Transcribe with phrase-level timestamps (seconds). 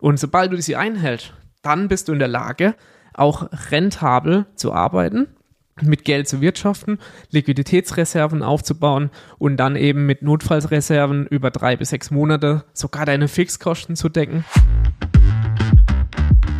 [0.00, 2.74] Und sobald du sie einhältst, dann bist du in der Lage,
[3.12, 5.28] auch rentabel zu arbeiten,
[5.82, 6.98] mit Geld zu wirtschaften,
[7.30, 13.94] Liquiditätsreserven aufzubauen und dann eben mit Notfallsreserven über drei bis sechs Monate sogar deine Fixkosten
[13.94, 14.44] zu decken.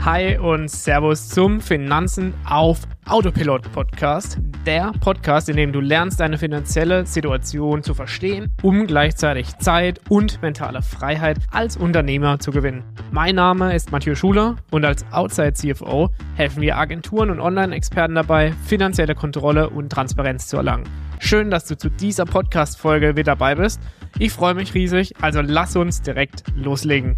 [0.04, 4.38] Hi und Servus zum Finanzen auf Autopilot Podcast.
[4.66, 10.40] Der Podcast, in dem du lernst, deine finanzielle Situation zu verstehen, um gleichzeitig Zeit und
[10.42, 12.84] mentale Freiheit als Unternehmer zu gewinnen.
[13.10, 18.52] Mein Name ist Mathieu Schuler und als Outside CFO helfen wir Agenturen und Online-Experten dabei,
[18.66, 20.84] finanzielle Kontrolle und Transparenz zu erlangen.
[21.18, 23.80] Schön, dass du zu dieser Podcast-Folge wieder dabei bist.
[24.18, 27.16] Ich freue mich riesig, also lass uns direkt loslegen.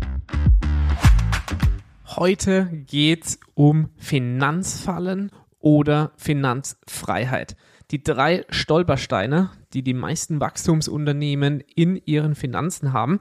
[2.16, 5.30] Heute geht's um Finanzfallen
[5.62, 7.56] oder Finanzfreiheit.
[7.90, 13.20] Die drei Stolpersteine, die die meisten Wachstumsunternehmen in ihren Finanzen haben,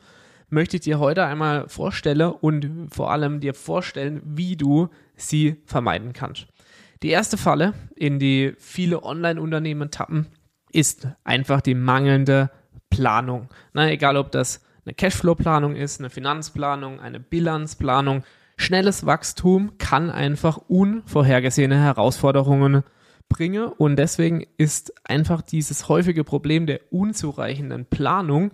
[0.50, 6.14] möchte ich dir heute einmal vorstellen und vor allem dir vorstellen, wie du sie vermeiden
[6.14, 6.48] kannst.
[7.04, 10.28] Die erste Falle, in die viele Online-Unternehmen tappen,
[10.72, 12.52] ist einfach die mangelnde
[12.90, 13.50] Planung.
[13.74, 18.24] Na, egal ob das eine Cashflow-Planung ist, eine Finanzplanung, eine Bilanzplanung,
[18.62, 22.84] Schnelles Wachstum kann einfach unvorhergesehene Herausforderungen
[23.28, 28.52] bringen und deswegen ist einfach dieses häufige Problem der unzureichenden Planung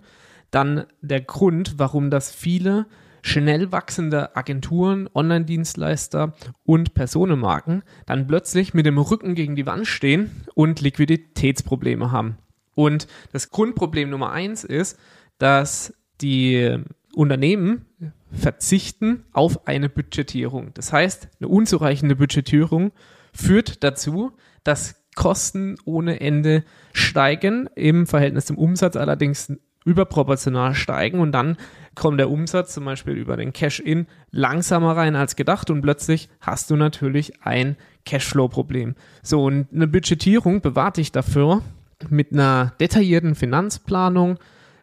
[0.50, 2.86] dann der Grund, warum das viele
[3.20, 6.32] schnell wachsende Agenturen, Online-Dienstleister
[6.64, 12.38] und Personenmarken dann plötzlich mit dem Rücken gegen die Wand stehen und Liquiditätsprobleme haben.
[12.74, 14.98] Und das Grundproblem Nummer eins ist,
[15.36, 16.78] dass die
[17.18, 17.84] Unternehmen
[18.30, 20.70] verzichten auf eine Budgetierung.
[20.74, 22.92] Das heißt, eine unzureichende Budgetierung
[23.32, 29.52] führt dazu, dass Kosten ohne Ende steigen, im Verhältnis zum Umsatz allerdings
[29.84, 31.56] überproportional steigen und dann
[31.96, 36.70] kommt der Umsatz zum Beispiel über den Cash-In langsamer rein als gedacht und plötzlich hast
[36.70, 38.94] du natürlich ein Cashflow-Problem.
[39.24, 41.62] So, und eine Budgetierung bewahrt dich dafür
[42.10, 44.38] mit einer detaillierten Finanzplanung,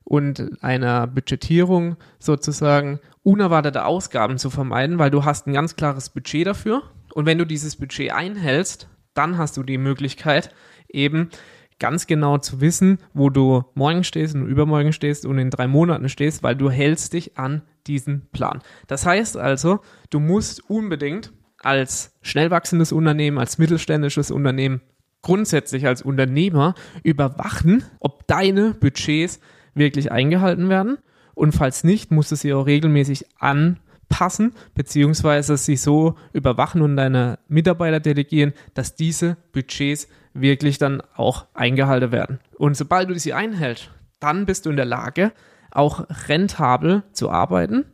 [0.05, 6.47] und einer Budgetierung sozusagen unerwartete Ausgaben zu vermeiden, weil du hast ein ganz klares Budget
[6.47, 6.83] dafür.
[7.13, 10.53] Und wenn du dieses Budget einhältst, dann hast du die Möglichkeit,
[10.87, 11.29] eben
[11.79, 16.07] ganz genau zu wissen, wo du morgen stehst und übermorgen stehst und in drei Monaten
[16.07, 18.61] stehst, weil du hältst dich an diesen Plan.
[18.87, 19.79] Das heißt also,
[20.09, 24.81] du musst unbedingt als schnell wachsendes Unternehmen, als mittelständisches Unternehmen,
[25.21, 29.39] grundsätzlich als Unternehmer überwachen, ob deine Budgets
[29.75, 30.97] wirklich eingehalten werden.
[31.33, 37.39] Und falls nicht, musst du sie auch regelmäßig anpassen, beziehungsweise sie so überwachen und deine
[37.47, 42.39] Mitarbeiter delegieren, dass diese Budgets wirklich dann auch eingehalten werden.
[42.57, 45.33] Und sobald du sie einhältst, dann bist du in der Lage,
[45.71, 47.85] auch rentabel zu arbeiten,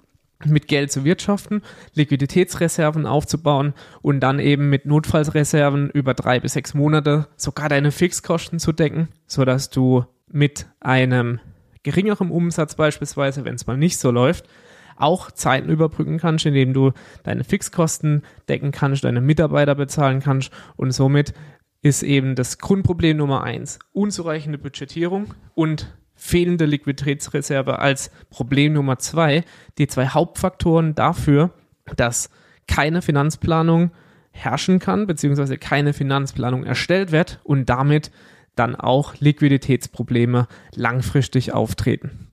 [0.45, 1.61] mit Geld zu wirtschaften,
[1.93, 8.59] Liquiditätsreserven aufzubauen und dann eben mit Notfallsreserven über drei bis sechs Monate sogar deine Fixkosten
[8.59, 11.39] zu decken, sodass du mit einem
[11.83, 14.47] geringerem Umsatz beispielsweise, wenn es mal nicht so läuft,
[14.95, 16.91] auch Zeiten überbrücken kannst, indem du
[17.23, 20.51] deine Fixkosten decken kannst, deine Mitarbeiter bezahlen kannst.
[20.75, 21.33] Und somit
[21.81, 29.43] ist eben das Grundproblem Nummer eins unzureichende Budgetierung und fehlende Liquiditätsreserve als Problem Nummer zwei
[29.79, 31.49] die zwei Hauptfaktoren dafür,
[31.95, 32.29] dass
[32.67, 33.91] keine Finanzplanung
[34.29, 38.11] herrschen kann, beziehungsweise keine Finanzplanung erstellt wird und damit
[38.55, 42.31] dann auch Liquiditätsprobleme langfristig auftreten.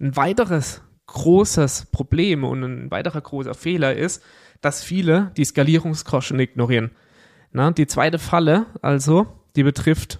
[0.00, 4.22] Ein weiteres großes Problem und ein weiterer großer Fehler ist,
[4.60, 6.90] dass viele die Skalierungskosten ignorieren.
[7.52, 10.18] Na, die zweite Falle also, die betrifft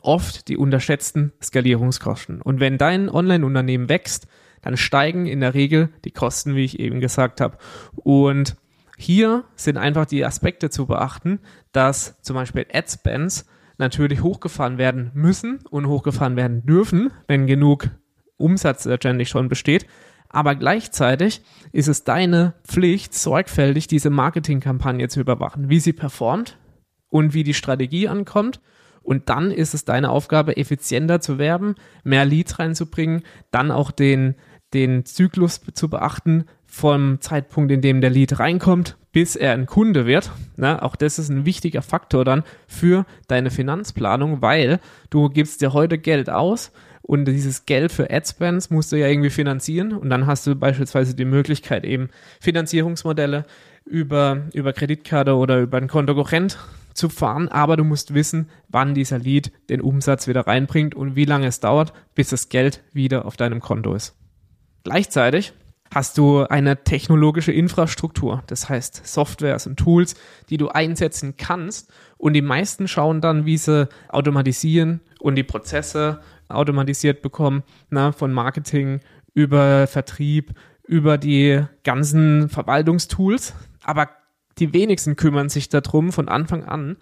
[0.00, 2.40] oft die unterschätzten Skalierungskosten.
[2.40, 4.28] Und wenn dein Online-Unternehmen wächst,
[4.60, 7.58] dann steigen in der Regel die Kosten, wie ich eben gesagt habe.
[7.96, 8.56] Und
[8.96, 11.40] hier sind einfach die Aspekte zu beachten,
[11.72, 13.46] dass zum Beispiel Adspends
[13.82, 17.90] natürlich hochgefahren werden müssen und hochgefahren werden dürfen, wenn genug
[18.38, 19.86] Umsatz letztendlich schon besteht.
[20.28, 26.56] Aber gleichzeitig ist es deine Pflicht, sorgfältig diese Marketingkampagne zu überwachen, wie sie performt
[27.10, 28.60] und wie die Strategie ankommt.
[29.02, 31.74] Und dann ist es deine Aufgabe, effizienter zu werben,
[32.04, 34.36] mehr Leads reinzubringen, dann auch den,
[34.74, 40.06] den Zyklus zu beachten vom Zeitpunkt, in dem der Lead reinkommt, bis er ein Kunde
[40.06, 40.30] wird.
[40.56, 44.80] Na, auch das ist ein wichtiger Faktor dann für deine Finanzplanung, weil
[45.10, 46.72] du gibst dir heute Geld aus
[47.02, 51.14] und dieses Geld für Adspends musst du ja irgendwie finanzieren und dann hast du beispielsweise
[51.14, 52.08] die Möglichkeit eben
[52.40, 53.44] Finanzierungsmodelle
[53.84, 56.58] über, über Kreditkarte oder über ein Kontokorrent
[56.94, 61.24] zu fahren, aber du musst wissen, wann dieser Lead den Umsatz wieder reinbringt und wie
[61.24, 64.14] lange es dauert, bis das Geld wieder auf deinem Konto ist.
[64.84, 65.52] Gleichzeitig
[65.94, 70.14] Hast du eine technologische Infrastruktur, das heißt Softwares und Tools,
[70.48, 76.20] die du einsetzen kannst und die meisten schauen dann, wie sie automatisieren und die Prozesse
[76.48, 79.00] automatisiert bekommen, na, von Marketing
[79.34, 80.54] über Vertrieb,
[80.86, 83.52] über die ganzen Verwaltungstools,
[83.82, 84.08] aber
[84.58, 86.96] die wenigsten kümmern sich darum, von Anfang an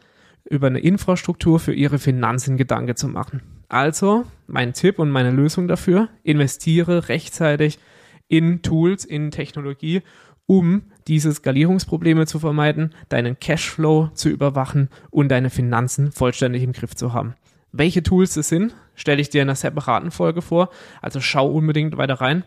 [0.45, 3.60] über eine Infrastruktur für ihre Finanzen Gedanken zu machen.
[3.71, 7.79] Also, mein Tipp und meine Lösung dafür, investiere rechtzeitig
[8.27, 10.03] in Tools, in Technologie,
[10.47, 16.97] um diese Skalierungsprobleme zu vermeiden, deinen Cashflow zu überwachen und deine Finanzen vollständig im Griff
[16.97, 17.35] zu haben.
[17.71, 20.71] Welche Tools es sind, stelle ich dir in einer separaten Folge vor.
[21.01, 22.43] Also schau unbedingt weiter rein,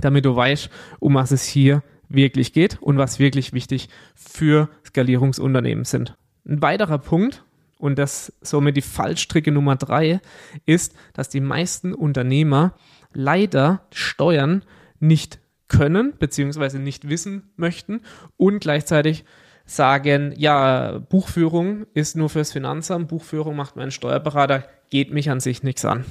[0.00, 0.70] damit du weißt,
[1.00, 6.16] um was es hier wirklich geht und was wirklich wichtig für Skalierungsunternehmen sind.
[6.46, 7.44] Ein weiterer Punkt,
[7.80, 10.20] und das somit die Fallstricke Nummer drei,
[10.66, 12.74] ist, dass die meisten Unternehmer
[13.12, 14.64] leider Steuern
[14.98, 18.00] nicht können beziehungsweise nicht wissen möchten
[18.36, 19.24] und gleichzeitig
[19.64, 25.62] sagen, ja, Buchführung ist nur fürs Finanzamt, Buchführung macht mein Steuerberater, geht mich an sich
[25.62, 26.04] nichts an.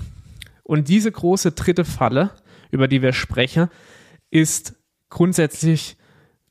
[0.63, 2.31] Und diese große dritte Falle,
[2.71, 3.67] über die wir sprechen,
[4.31, 4.75] ist
[5.09, 5.97] grundsätzlich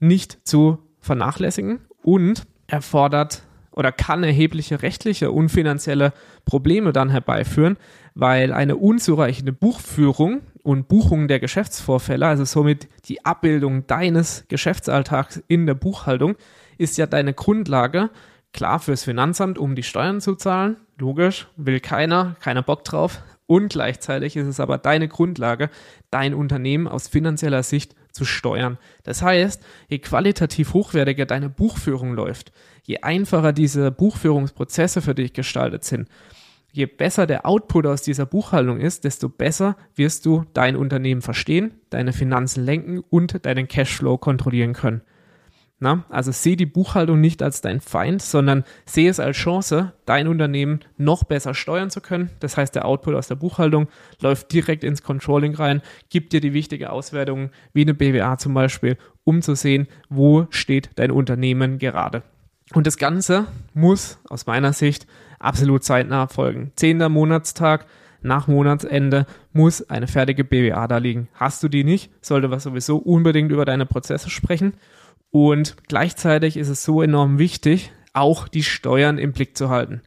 [0.00, 3.42] nicht zu vernachlässigen und erfordert
[3.78, 6.12] oder kann erhebliche rechtliche und finanzielle
[6.44, 7.76] Probleme dann herbeiführen,
[8.14, 15.66] weil eine unzureichende Buchführung und Buchung der Geschäftsvorfälle, also somit die Abbildung deines Geschäftsalltags in
[15.66, 16.34] der Buchhaltung,
[16.76, 18.10] ist ja deine Grundlage,
[18.52, 23.68] klar fürs Finanzamt, um die Steuern zu zahlen, logisch, will keiner, keiner Bock drauf, und
[23.70, 25.70] gleichzeitig ist es aber deine Grundlage,
[26.10, 28.78] dein Unternehmen aus finanzieller Sicht zu steuern.
[29.02, 32.52] Das heißt, je qualitativ hochwertiger deine Buchführung läuft,
[32.82, 36.08] je einfacher diese Buchführungsprozesse für dich gestaltet sind,
[36.72, 41.72] je besser der Output aus dieser Buchhaltung ist, desto besser wirst du dein Unternehmen verstehen,
[41.90, 45.02] deine Finanzen lenken und deinen Cashflow kontrollieren können.
[45.80, 50.26] Na, also sehe die Buchhaltung nicht als dein Feind, sondern sehe es als Chance, dein
[50.26, 52.30] Unternehmen noch besser steuern zu können.
[52.40, 53.86] Das heißt, der Output aus der Buchhaltung
[54.20, 58.96] läuft direkt ins Controlling rein, gibt dir die wichtige Auswertung, wie eine BWA zum Beispiel,
[59.22, 62.24] um zu sehen, wo steht dein Unternehmen gerade.
[62.74, 65.06] Und das Ganze muss aus meiner Sicht
[65.38, 66.72] absolut zeitnah folgen.
[66.74, 67.86] Zehnter Monatstag
[68.20, 71.28] nach Monatsende muss eine fertige BWA da liegen.
[71.34, 74.74] Hast du die nicht, sollte man sowieso unbedingt über deine Prozesse sprechen.
[75.30, 80.02] Und gleichzeitig ist es so enorm wichtig, auch die Steuern im Blick zu halten.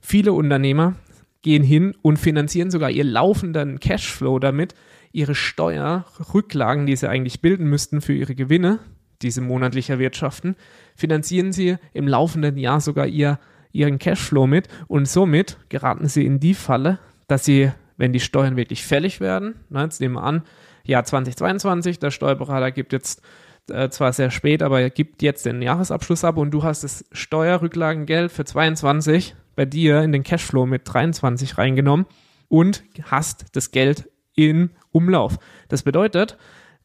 [0.00, 0.94] Viele Unternehmer
[1.42, 4.74] gehen hin und finanzieren sogar ihr laufenden Cashflow damit,
[5.12, 8.80] ihre Steuerrücklagen, die sie eigentlich bilden müssten für ihre Gewinne,
[9.22, 10.56] diese monatlich erwirtschaften,
[10.96, 13.38] finanzieren sie im laufenden Jahr sogar ihr,
[13.72, 18.56] ihren Cashflow mit und somit geraten sie in die Falle, dass sie, wenn die Steuern
[18.56, 20.42] wirklich fällig werden, na, jetzt nehmen wir an,
[20.84, 23.22] Jahr 2022, der Steuerberater gibt jetzt
[23.70, 27.04] äh, zwar sehr spät, aber er gibt jetzt den Jahresabschluss ab und du hast das
[27.12, 32.06] Steuerrücklagengeld für 22 bei dir in den Cashflow mit 23 reingenommen
[32.48, 35.38] und hast das Geld in Umlauf.
[35.68, 36.36] Das bedeutet,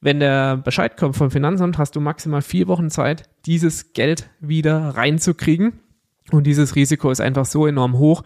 [0.02, 4.96] wenn der Bescheid kommt vom Finanzamt, hast du maximal vier Wochen Zeit, dieses Geld wieder
[4.96, 5.80] reinzukriegen.
[6.32, 8.24] Und dieses Risiko ist einfach so enorm hoch,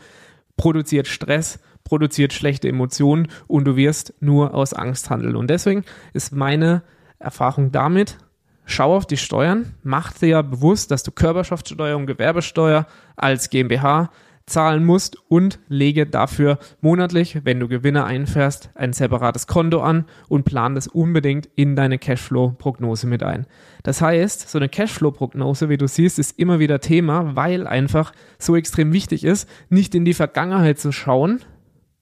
[0.58, 5.36] produziert Stress, produziert schlechte Emotionen und du wirst nur aus Angst handeln.
[5.36, 5.84] Und deswegen
[6.14, 6.84] ist meine
[7.18, 8.18] Erfahrung damit,
[8.66, 14.10] schau auf die Steuern, mach dir bewusst, dass du Körperschaftssteuer und Gewerbesteuer als GmbH
[14.46, 20.44] zahlen musst und lege dafür monatlich, wenn du Gewinne einfährst, ein separates Konto an und
[20.44, 23.48] plan das unbedingt in deine Cashflow-Prognose mit ein.
[23.84, 28.56] Das heißt, so eine Cashflow-Prognose, wie du siehst, ist immer wieder Thema, weil einfach so
[28.56, 31.40] extrem wichtig ist, nicht in die Vergangenheit zu schauen,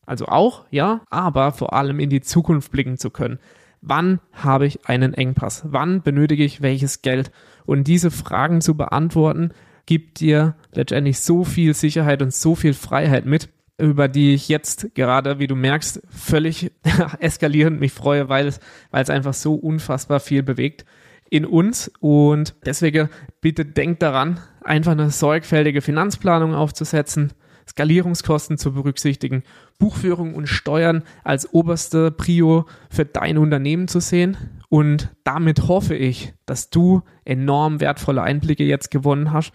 [0.05, 3.39] also auch, ja, aber vor allem in die Zukunft blicken zu können.
[3.81, 5.63] Wann habe ich einen Engpass?
[5.65, 7.31] Wann benötige ich welches Geld?
[7.65, 9.51] Und diese Fragen zu beantworten,
[9.85, 14.93] gibt dir letztendlich so viel Sicherheit und so viel Freiheit mit, über die ich jetzt
[14.93, 16.71] gerade, wie du merkst, völlig
[17.19, 18.59] eskalierend mich freue, weil es,
[18.91, 20.85] weil es einfach so unfassbar viel bewegt
[21.29, 21.91] in uns.
[21.99, 23.09] Und deswegen
[23.41, 27.33] bitte denkt daran, einfach eine sorgfältige Finanzplanung aufzusetzen,
[27.71, 29.43] Skalierungskosten zu berücksichtigen,
[29.79, 34.35] Buchführung und Steuern als oberste Prio für dein Unternehmen zu sehen.
[34.67, 39.53] Und damit hoffe ich, dass du enorm wertvolle Einblicke jetzt gewonnen hast,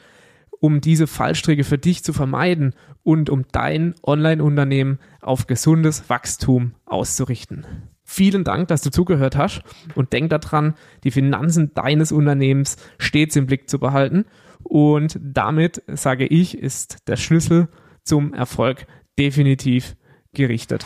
[0.61, 7.66] um diese Fallstricke für dich zu vermeiden und um dein Online-Unternehmen auf gesundes Wachstum auszurichten.
[8.02, 9.62] Vielen Dank, dass du zugehört hast
[9.94, 14.25] und denk daran, die Finanzen deines Unternehmens stets im Blick zu behalten.
[14.62, 17.68] Und damit sage ich, ist der Schlüssel
[18.06, 18.86] zum Erfolg
[19.18, 19.96] definitiv
[20.32, 20.84] gerichtet.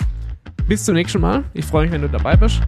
[0.67, 1.45] Bis zum nächsten Mal.
[1.55, 2.61] Ich freue mich, wenn du dabei bist.